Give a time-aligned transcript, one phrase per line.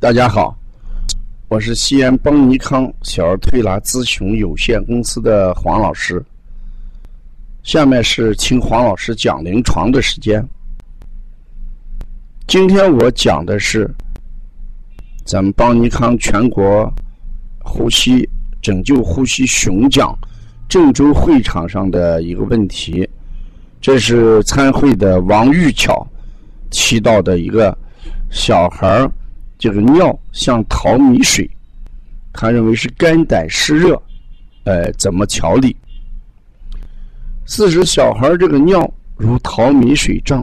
[0.00, 0.56] 大家好，
[1.48, 6.24] 我是西安邦尼康小儿推拿咨询有限公司的黄老师。
[7.62, 10.42] 下面是听黄老师讲临床的时间。
[12.46, 13.94] 今天我讲的是
[15.26, 16.90] 咱们邦尼康全国
[17.58, 18.26] 呼吸
[18.62, 20.18] 拯救呼吸熊奖
[20.66, 23.06] 郑州会场上的一个问题，
[23.82, 26.08] 这是参会的王玉巧
[26.70, 27.76] 提到的一个
[28.30, 29.12] 小孩儿。
[29.60, 31.48] 这个尿像淘米水，
[32.32, 34.02] 他认为是肝胆湿热，
[34.64, 35.76] 呃，怎么调理？
[37.44, 40.42] 四十小孩这个尿如淘米水状，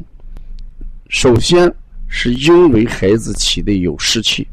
[1.09, 1.73] 首先
[2.07, 4.47] 是因为孩子体内有湿气。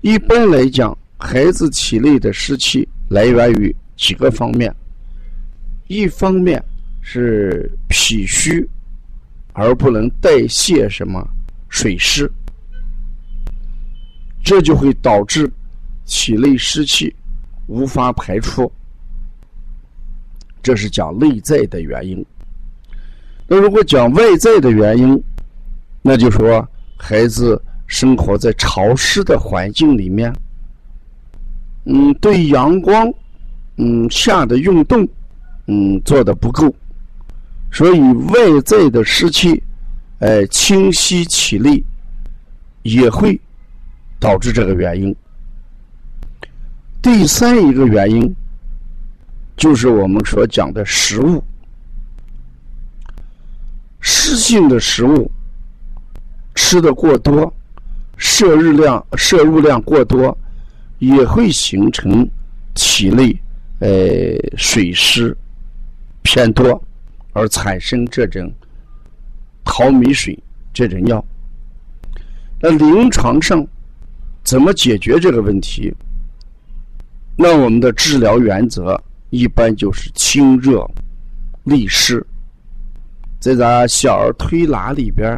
[0.00, 4.74] 一般来讲，孩子体内的湿气来源于几个方面，
[5.86, 6.60] 一方面
[7.02, 8.68] 是脾虚
[9.52, 11.24] 而不能代谢什么。
[11.72, 12.30] 水湿，
[14.44, 15.50] 这就会导致
[16.04, 17.12] 体内湿气
[17.66, 18.70] 无法排出，
[20.62, 22.24] 这是讲内在的原因。
[23.48, 25.20] 那如果讲外在的原因，
[26.02, 30.30] 那就说孩子生活在潮湿的环境里面，
[31.86, 33.10] 嗯，对阳光，
[33.78, 35.08] 嗯下的运动，
[35.68, 36.72] 嗯做的不够，
[37.72, 39.60] 所以外在的湿气。
[40.22, 41.82] 哎，清晰体内
[42.84, 43.38] 也会
[44.20, 45.14] 导致这个原因。
[47.02, 48.32] 第三一个原因
[49.56, 51.42] 就是我们所讲的食物，
[54.00, 55.28] 湿性的食物
[56.54, 57.52] 吃的过多，
[58.16, 60.38] 摄入量摄入量过多，
[61.00, 62.24] 也会形成
[62.74, 63.36] 体内
[63.80, 63.88] 呃
[64.56, 65.36] 水湿
[66.22, 66.80] 偏多，
[67.32, 68.48] 而产生这种。
[69.64, 70.38] 淘米水
[70.72, 71.24] 这种药，
[72.60, 73.66] 那临床上
[74.42, 75.92] 怎么解决这个问题？
[77.36, 80.86] 那我们的治疗原则一般就是清热
[81.64, 82.24] 利湿。
[83.40, 85.36] 在咱小儿推拿里边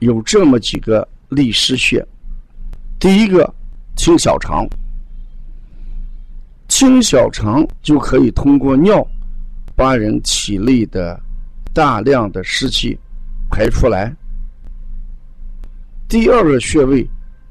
[0.00, 2.04] 有这么几个利湿穴。
[2.98, 3.52] 第一个
[3.96, 4.66] 清小肠，
[6.68, 9.06] 清小肠就可以通过尿
[9.76, 11.18] 把人体内的
[11.72, 12.98] 大量的湿气。
[13.54, 14.12] 排出来。
[16.08, 17.08] 第二个穴位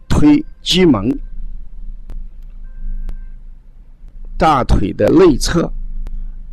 [0.10, 1.18] 推鸡门，
[4.38, 5.72] 大腿的内侧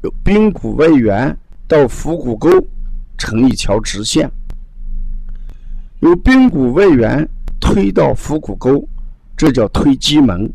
[0.04, 2.48] 有髌骨外缘到腹股沟
[3.18, 4.30] 成一条直线，
[5.98, 7.28] 由髌骨外缘
[7.60, 8.88] 推到腹股沟，
[9.36, 10.48] 这叫推鸡门。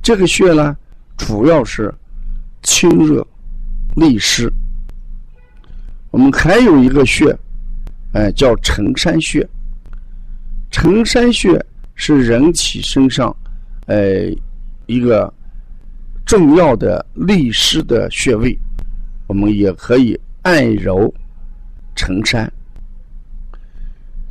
[0.00, 0.76] 这个穴呢，
[1.16, 1.92] 主要是
[2.62, 3.26] 清热
[3.96, 4.48] 利湿。
[6.12, 7.36] 我们还有一个穴。
[8.12, 9.46] 哎，叫承山穴。
[10.70, 11.64] 承山穴
[11.94, 13.34] 是人体身上，
[13.86, 14.34] 哎，
[14.86, 15.32] 一个
[16.26, 18.58] 重要的利湿的穴位。
[19.26, 21.12] 我们也可以按揉
[21.94, 22.50] 承山。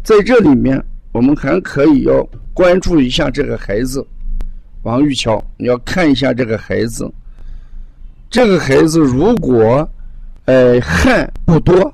[0.04, 4.06] 在这里面，我们还可以要关注一下这个孩子，
[4.84, 7.12] 王玉桥，你要看一下这个孩子。
[8.30, 9.88] 这个孩子如果，
[10.46, 11.94] 呃，汗不多。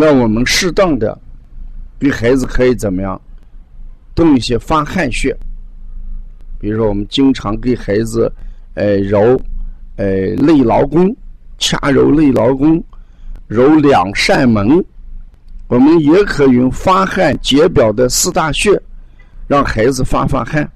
[0.00, 1.18] 那我们适当的
[1.98, 3.20] 给孩子可以怎么样
[4.14, 5.36] 动一些发汗穴，
[6.60, 8.32] 比如说我们经常给孩子
[8.74, 9.36] 呃揉
[9.96, 10.06] 呃
[10.36, 11.12] 内劳宫，
[11.58, 12.80] 掐揉内劳宫，
[13.48, 14.84] 揉两扇门。
[15.66, 18.80] 我们也可以用发汗解表的四大穴，
[19.48, 20.70] 让孩子发发汗。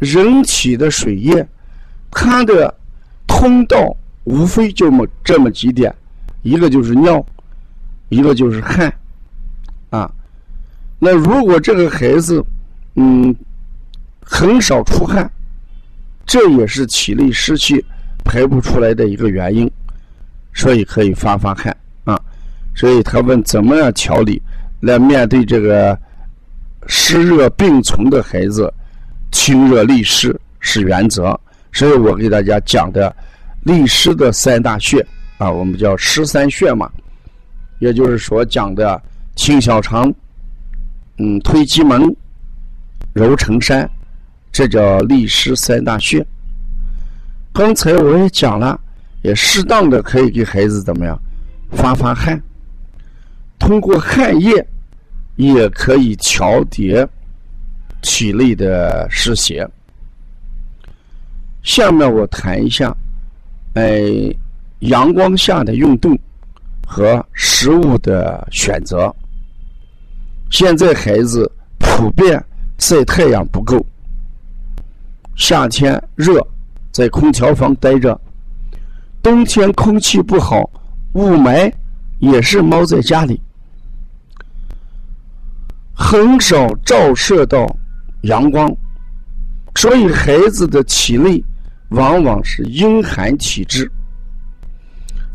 [0.00, 1.46] 人体的水液，
[2.10, 2.74] 它的
[3.28, 5.94] 通道无非就么这么几点，
[6.42, 7.24] 一个就是尿。
[8.12, 8.92] 一个就是汗，
[9.88, 10.12] 啊，
[10.98, 12.44] 那如果这个孩子，
[12.94, 13.34] 嗯，
[14.20, 15.28] 很少出汗，
[16.26, 17.82] 这也是体内湿气
[18.22, 19.68] 排不出来的一个原因，
[20.52, 21.74] 所以可以发发汗
[22.04, 22.20] 啊。
[22.74, 24.40] 所以他问怎么样调理
[24.80, 25.98] 来面对这个
[26.86, 28.70] 湿热并存的孩子，
[29.30, 31.38] 清热利湿是原则。
[31.72, 33.14] 所以我给大家讲的
[33.62, 35.00] 利湿的三大穴
[35.38, 36.90] 啊，我们叫湿三穴嘛。
[37.82, 39.02] 也就是说，讲的
[39.34, 40.08] 清小肠，
[41.18, 42.14] 嗯，推鸡门，
[43.12, 43.90] 揉承山，
[44.52, 46.24] 这叫利湿三大穴。
[47.52, 48.80] 刚才我也讲了，
[49.22, 51.20] 也适当的可以给孩子怎么样
[51.72, 52.40] 发发汗，
[53.58, 54.64] 通过汗液
[55.34, 57.04] 也可以调节
[58.00, 59.68] 体内的湿邪。
[61.64, 62.96] 下面我谈一下，
[63.74, 64.00] 哎，
[64.78, 66.16] 阳光下的运动。
[66.92, 69.10] 和食物的选择。
[70.50, 72.38] 现在孩子普遍
[72.76, 73.82] 晒太阳不够，
[75.34, 76.46] 夏天热，
[76.90, 78.14] 在空调房待着；
[79.22, 80.68] 冬天空气不好，
[81.14, 81.72] 雾霾
[82.18, 83.40] 也是猫在家里，
[85.94, 87.66] 很少照射到
[88.24, 88.70] 阳光，
[89.76, 91.42] 所以孩子的体内
[91.88, 93.90] 往往是阴寒体质。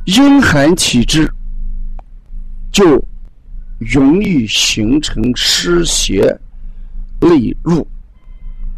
[0.05, 1.29] 阴寒体质
[2.77, 3.03] 就
[3.79, 6.21] 容易形成湿邪
[7.19, 7.87] 内入，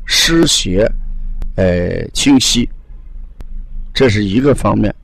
[0.06, 0.90] 湿邪
[1.57, 2.69] 呃侵袭，
[3.94, 4.96] 这是一个方面。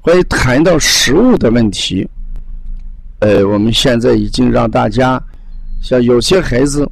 [0.00, 2.08] 关于谈到食物的问题，
[3.18, 5.20] 呃，我们现在已经让大家，
[5.82, 6.88] 像有些孩子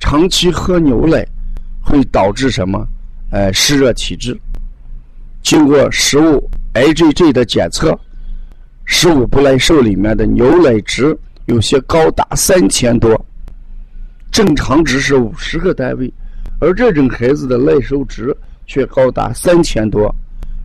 [0.00, 1.22] 长期喝牛奶，
[1.82, 2.82] 会导致什么？
[3.30, 4.34] 呃，湿热体质。
[5.42, 6.50] 经过食物。
[6.74, 7.96] IgG 的检测，
[8.86, 11.16] 食物不耐受里面的牛奶值
[11.46, 13.26] 有些高达三千多，
[14.30, 16.12] 正常值是五十个单位，
[16.60, 18.34] 而这种孩子的耐受值
[18.66, 20.14] 却高达三千多，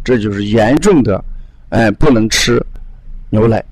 [0.03, 1.23] 这就是严重的，
[1.69, 2.63] 哎，不能吃
[3.29, 3.63] 牛奶。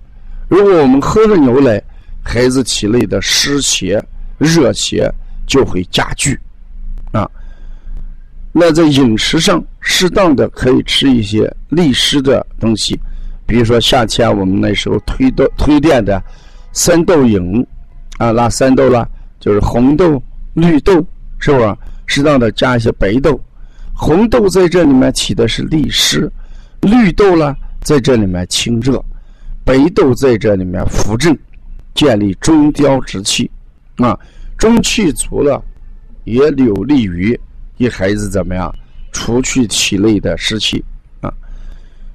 [0.48, 1.82] 如果我们喝了牛奶，
[2.24, 4.02] 孩子体内的湿邪、
[4.38, 5.12] 热邪
[5.46, 6.40] 就会加剧，
[7.12, 7.30] 啊。
[8.52, 13.00] 那在饮食上，适当的可以吃一些利湿的东西，
[13.48, 16.22] 比如说夏天我们那时候推豆推荐的
[16.74, 17.66] 三豆饮，
[18.18, 19.08] 啊，那三豆呢？
[19.40, 20.22] 就是红豆、
[20.54, 20.94] 绿豆，
[21.40, 21.78] 是不是？
[22.06, 23.40] 适当的加一些白豆，
[23.94, 26.32] 红豆在这里面起的是利湿，
[26.82, 29.04] 绿豆呢在这里面清热，
[29.64, 31.38] 白豆在这里面扶正，
[31.94, 33.50] 建立中焦之气，
[33.98, 34.18] 啊，
[34.58, 35.64] 中气足了，
[36.26, 37.40] 也有利于。
[37.78, 38.74] 一孩子怎么样？
[39.12, 40.84] 除去体内的湿气
[41.22, 41.32] 啊，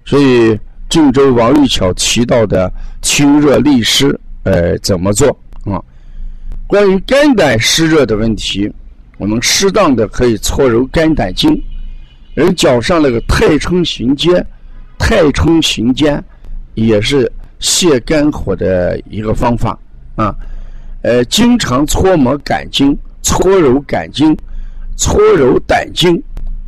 [0.04, 0.58] 所以
[0.92, 5.26] 郑州王玉巧提到的清热利湿，呃，怎么做
[5.64, 5.80] 啊？
[6.66, 8.70] 关于肝胆湿热的问题，
[9.16, 11.58] 我们适当的可以搓揉肝胆经，
[12.34, 14.46] 人脚上那个太冲行间，
[14.98, 16.22] 太冲行间
[16.74, 19.78] 也是泻肝火的一个方法
[20.16, 20.36] 啊。
[21.00, 24.36] 呃，经常搓摩肝经，搓揉肝经。
[24.98, 26.22] 搓揉胆经，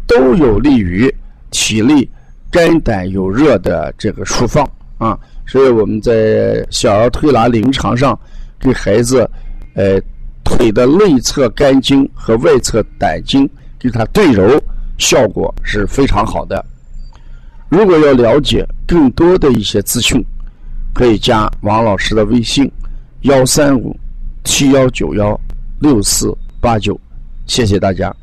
[0.07, 1.15] 都有利于
[1.51, 2.09] 体内
[2.55, 4.65] 肝胆有热的这个舒放
[4.97, 5.19] 啊。
[5.45, 8.17] 所以我们在小儿推拿临床上，
[8.61, 9.29] 给孩子，
[9.75, 10.01] 呃，
[10.45, 14.63] 腿的内侧肝经和外侧胆经给他对揉，
[14.99, 16.65] 效果是非常好的。
[17.69, 20.25] 如果要了解更多的一些资讯，
[20.95, 22.71] 可以加王老师的微信：
[23.23, 23.99] 幺三五
[24.45, 25.39] 七幺九幺
[25.81, 26.99] 六四八九。
[27.47, 28.15] 谢谢大家。